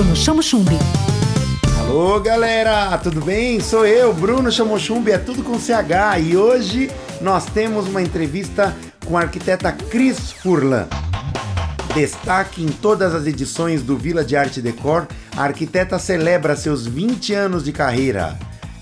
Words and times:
Bruno 0.00 0.16
Chamo 0.16 0.42
Chumbi. 0.42 0.78
Alô 1.78 2.18
galera, 2.20 2.96
tudo 2.96 3.20
bem? 3.20 3.60
Sou 3.60 3.84
eu, 3.84 4.14
Bruno 4.14 4.50
Chamochumbi, 4.50 5.10
é 5.10 5.18
tudo 5.18 5.42
com 5.42 5.58
CH 5.58 6.18
e 6.22 6.38
hoje 6.38 6.90
nós 7.20 7.44
temos 7.44 7.86
uma 7.86 8.00
entrevista 8.00 8.74
com 9.04 9.18
a 9.18 9.20
arquiteta 9.20 9.70
Cris 9.70 10.32
Furlan. 10.32 10.88
Destaque 11.94 12.64
em 12.64 12.68
todas 12.68 13.14
as 13.14 13.26
edições 13.26 13.82
do 13.82 13.94
Vila 13.94 14.24
de 14.24 14.36
Arte 14.36 14.62
Decor, 14.62 15.06
a 15.36 15.42
arquiteta 15.42 15.98
celebra 15.98 16.56
seus 16.56 16.86
20 16.86 17.34
anos 17.34 17.62
de 17.62 17.72
carreira. 17.72 18.38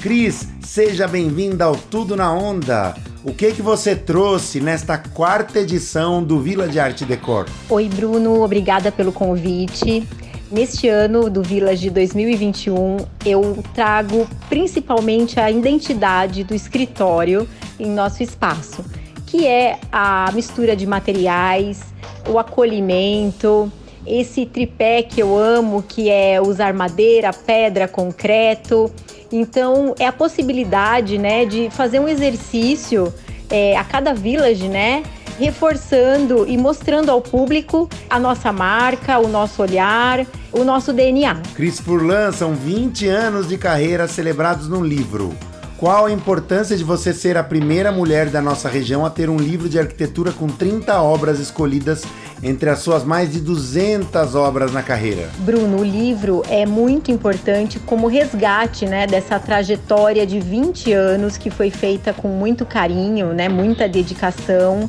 Cris, 0.00 0.48
seja 0.62 1.06
bem-vinda 1.06 1.66
ao 1.66 1.76
Tudo 1.76 2.16
na 2.16 2.32
Onda. 2.32 2.94
O 3.22 3.34
que 3.34 3.52
que 3.52 3.60
você 3.60 3.94
trouxe 3.94 4.60
nesta 4.60 4.96
quarta 4.96 5.60
edição 5.60 6.24
do 6.24 6.40
Vila 6.40 6.66
de 6.66 6.80
Arte 6.80 7.04
Decor? 7.04 7.46
Oi, 7.68 7.88
Bruno, 7.88 8.42
obrigada 8.42 8.90
pelo 8.90 9.12
convite. 9.12 10.08
Neste 10.52 10.86
ano 10.86 11.30
do 11.30 11.42
Village 11.42 11.88
2021, 11.88 12.98
eu 13.24 13.64
trago 13.72 14.28
principalmente 14.50 15.40
a 15.40 15.50
identidade 15.50 16.44
do 16.44 16.54
escritório 16.54 17.48
em 17.80 17.88
nosso 17.88 18.22
espaço, 18.22 18.84
que 19.26 19.46
é 19.46 19.78
a 19.90 20.30
mistura 20.34 20.76
de 20.76 20.86
materiais, 20.86 21.80
o 22.28 22.38
acolhimento, 22.38 23.72
esse 24.06 24.44
tripé 24.44 25.02
que 25.02 25.22
eu 25.22 25.38
amo, 25.38 25.82
que 25.82 26.10
é 26.10 26.38
usar 26.38 26.74
madeira, 26.74 27.32
pedra, 27.32 27.88
concreto. 27.88 28.92
Então, 29.32 29.94
é 29.98 30.06
a 30.06 30.12
possibilidade, 30.12 31.16
né, 31.16 31.46
de 31.46 31.70
fazer 31.70 31.98
um 31.98 32.06
exercício 32.06 33.10
é, 33.48 33.74
a 33.74 33.84
cada 33.84 34.12
village, 34.12 34.68
né, 34.68 35.02
reforçando 35.38 36.46
e 36.46 36.56
mostrando 36.56 37.10
ao 37.10 37.20
público 37.20 37.88
a 38.08 38.18
nossa 38.18 38.52
marca, 38.52 39.18
o 39.18 39.28
nosso 39.28 39.62
olhar, 39.62 40.26
o 40.52 40.64
nosso 40.64 40.92
DNA. 40.92 41.36
Cris 41.54 41.80
Furlan, 41.80 42.32
são 42.32 42.54
20 42.54 43.08
anos 43.08 43.48
de 43.48 43.56
carreira 43.56 44.06
celebrados 44.06 44.68
num 44.68 44.84
livro. 44.84 45.34
Qual 45.82 46.06
a 46.06 46.12
importância 46.12 46.76
de 46.76 46.84
você 46.84 47.12
ser 47.12 47.36
a 47.36 47.42
primeira 47.42 47.90
mulher 47.90 48.28
da 48.28 48.40
nossa 48.40 48.68
região 48.68 49.04
a 49.04 49.10
ter 49.10 49.28
um 49.28 49.36
livro 49.36 49.68
de 49.68 49.80
arquitetura 49.80 50.30
com 50.30 50.46
30 50.46 51.02
obras 51.02 51.40
escolhidas 51.40 52.04
entre 52.40 52.70
as 52.70 52.78
suas 52.78 53.02
mais 53.02 53.32
de 53.32 53.40
200 53.40 54.36
obras 54.36 54.72
na 54.72 54.80
carreira? 54.80 55.28
Bruno, 55.38 55.80
o 55.80 55.84
livro 55.84 56.44
é 56.48 56.64
muito 56.64 57.10
importante 57.10 57.80
como 57.80 58.06
resgate, 58.06 58.86
né, 58.86 59.08
dessa 59.08 59.40
trajetória 59.40 60.24
de 60.24 60.38
20 60.38 60.92
anos 60.92 61.36
que 61.36 61.50
foi 61.50 61.68
feita 61.68 62.12
com 62.12 62.28
muito 62.28 62.64
carinho, 62.64 63.32
né, 63.32 63.48
muita 63.48 63.88
dedicação 63.88 64.88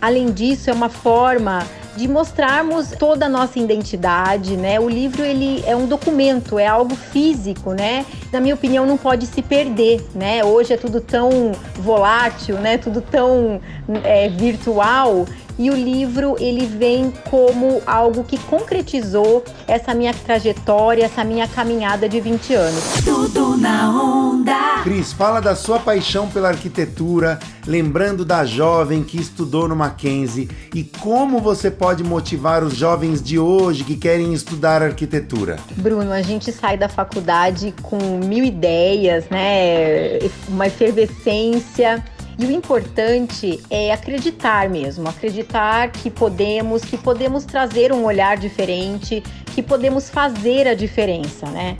Além 0.00 0.32
disso, 0.32 0.70
é 0.70 0.72
uma 0.72 0.88
forma 0.88 1.66
de 1.96 2.08
mostrarmos 2.08 2.92
toda 2.92 3.26
a 3.26 3.28
nossa 3.28 3.58
identidade, 3.58 4.56
né? 4.56 4.78
O 4.78 4.88
livro 4.88 5.22
ele 5.22 5.62
é 5.66 5.74
um 5.74 5.86
documento, 5.86 6.58
é 6.58 6.66
algo 6.66 6.94
físico, 6.94 7.72
né? 7.72 8.06
Na 8.32 8.40
minha 8.40 8.54
opinião, 8.54 8.86
não 8.86 8.96
pode 8.96 9.26
se 9.26 9.42
perder, 9.42 10.06
né? 10.14 10.44
Hoje 10.44 10.72
é 10.72 10.76
tudo 10.76 11.00
tão 11.00 11.52
volátil, 11.76 12.56
né? 12.56 12.78
Tudo 12.78 13.00
tão 13.00 13.60
é, 14.04 14.28
virtual 14.28 15.26
e 15.58 15.68
o 15.68 15.74
livro 15.74 16.36
ele 16.38 16.64
vem 16.64 17.12
como 17.28 17.82
algo 17.86 18.24
que 18.24 18.38
concretizou 18.38 19.44
essa 19.68 19.92
minha 19.92 20.14
trajetória, 20.14 21.04
essa 21.04 21.22
minha 21.22 21.46
caminhada 21.46 22.08
de 22.08 22.18
20 22.18 22.54
anos. 22.54 22.82
Tudo 23.04 23.58
na 23.58 23.90
onda. 23.90 24.69
Cris, 24.82 25.12
fala 25.12 25.40
da 25.40 25.54
sua 25.54 25.78
paixão 25.78 26.26
pela 26.28 26.48
arquitetura, 26.48 27.38
lembrando 27.66 28.24
da 28.24 28.46
jovem 28.46 29.04
que 29.04 29.20
estudou 29.20 29.68
no 29.68 29.76
Mackenzie 29.76 30.48
e 30.74 30.82
como 30.82 31.38
você 31.38 31.70
pode 31.70 32.02
motivar 32.02 32.64
os 32.64 32.76
jovens 32.76 33.22
de 33.22 33.38
hoje 33.38 33.84
que 33.84 33.94
querem 33.94 34.32
estudar 34.32 34.82
arquitetura. 34.82 35.58
Bruno, 35.76 36.10
a 36.10 36.22
gente 36.22 36.50
sai 36.50 36.78
da 36.78 36.88
faculdade 36.88 37.74
com 37.82 37.98
mil 38.24 38.42
ideias, 38.42 39.28
né? 39.28 40.18
Uma 40.48 40.66
efervescência 40.66 42.02
e 42.38 42.46
o 42.46 42.50
importante 42.50 43.60
é 43.68 43.92
acreditar 43.92 44.66
mesmo, 44.70 45.06
acreditar 45.06 45.90
que 45.90 46.10
podemos, 46.10 46.82
que 46.82 46.96
podemos 46.96 47.44
trazer 47.44 47.92
um 47.92 48.04
olhar 48.04 48.38
diferente, 48.38 49.22
que 49.54 49.62
podemos 49.62 50.08
fazer 50.08 50.66
a 50.66 50.74
diferença, 50.74 51.44
né? 51.50 51.76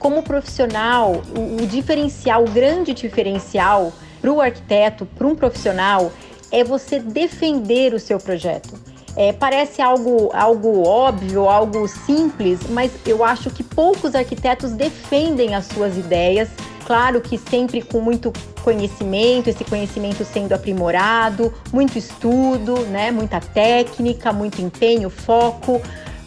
Como 0.00 0.24
profissional, 0.24 1.22
o, 1.36 1.62
o 1.62 1.66
diferencial, 1.66 2.42
o 2.42 2.50
grande 2.50 2.92
diferencial 2.92 3.92
para 4.20 4.32
o 4.32 4.40
arquiteto, 4.40 5.06
para 5.06 5.26
um 5.28 5.36
profissional, 5.36 6.10
é 6.50 6.64
você 6.64 6.98
defender 6.98 7.94
o 7.94 8.00
seu 8.00 8.18
projeto. 8.18 8.74
É, 9.16 9.32
parece 9.32 9.80
algo, 9.80 10.30
algo 10.32 10.84
óbvio, 10.84 11.48
algo 11.48 11.86
simples, 11.86 12.60
mas 12.68 12.90
eu 13.06 13.24
acho 13.24 13.50
que 13.50 13.62
poucos 13.62 14.16
arquitetos 14.16 14.72
defendem 14.72 15.54
as 15.54 15.66
suas 15.66 15.96
ideias 15.96 16.48
claro 16.90 17.20
que 17.20 17.38
sempre 17.38 17.82
com 17.82 18.00
muito 18.00 18.32
conhecimento, 18.64 19.48
esse 19.48 19.62
conhecimento 19.62 20.24
sendo 20.24 20.52
aprimorado, 20.52 21.54
muito 21.72 21.96
estudo, 21.96 22.80
né, 22.86 23.12
muita 23.12 23.38
técnica, 23.38 24.32
muito 24.32 24.60
empenho, 24.60 25.08
foco, 25.08 25.80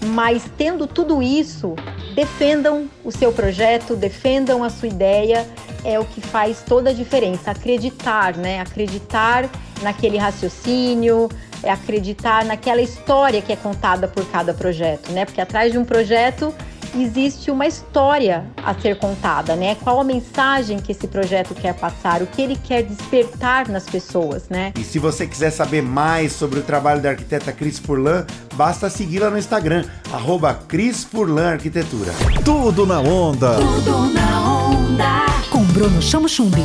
mas 0.05 0.43
tendo 0.57 0.87
tudo 0.87 1.21
isso, 1.21 1.75
defendam 2.15 2.89
o 3.03 3.11
seu 3.11 3.31
projeto, 3.31 3.95
defendam 3.95 4.63
a 4.63 4.69
sua 4.69 4.87
ideia, 4.87 5.47
é 5.83 5.99
o 5.99 6.05
que 6.05 6.21
faz 6.21 6.61
toda 6.61 6.91
a 6.91 6.93
diferença. 6.93 7.51
Acreditar, 7.51 8.35
né? 8.35 8.59
Acreditar 8.61 9.49
naquele 9.81 10.17
raciocínio, 10.17 11.29
é 11.61 11.71
acreditar 11.71 12.45
naquela 12.45 12.81
história 12.81 13.41
que 13.41 13.51
é 13.51 13.55
contada 13.55 14.07
por 14.07 14.25
cada 14.29 14.53
projeto, 14.53 15.11
né? 15.11 15.25
Porque 15.25 15.41
atrás 15.41 15.71
de 15.71 15.77
um 15.77 15.85
projeto 15.85 16.53
existe 17.01 17.49
uma 17.49 17.65
história 17.65 18.45
a 18.57 18.73
ser 18.73 18.97
contada, 18.97 19.55
né? 19.55 19.75
Qual 19.75 19.99
a 19.99 20.03
mensagem 20.03 20.79
que 20.79 20.91
esse 20.91 21.07
projeto 21.07 21.55
quer 21.55 21.73
passar, 21.73 22.21
o 22.21 22.27
que 22.27 22.41
ele 22.41 22.55
quer 22.55 22.83
despertar 22.83 23.69
nas 23.69 23.85
pessoas, 23.85 24.49
né? 24.49 24.73
E 24.77 24.83
se 24.83 24.99
você 24.99 25.25
quiser 25.25 25.51
saber 25.51 25.81
mais 25.81 26.33
sobre 26.33 26.59
o 26.59 26.63
trabalho 26.63 27.01
da 27.01 27.09
arquiteta 27.09 27.51
Cris 27.51 27.79
Furlan, 27.79 28.25
basta 28.55 28.89
segui-la 28.89 29.29
no 29.29 29.37
Instagram, 29.37 29.85
arroba 30.11 30.53
Cris 30.53 31.03
Furlan 31.03 31.53
Arquitetura. 31.53 32.11
Tudo 32.43 32.85
na 32.85 32.99
onda. 32.99 33.55
Tudo 33.55 34.13
na 34.13 34.67
onda. 34.69 35.25
Com 35.49 35.63
Bruno 35.65 36.01
Chamo 36.01 36.27
Chumbi. 36.27 36.63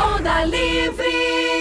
Onda 0.00 0.44
Livre. 0.44 1.53